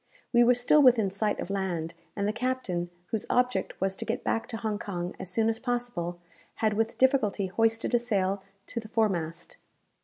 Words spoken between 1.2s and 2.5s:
of land, and the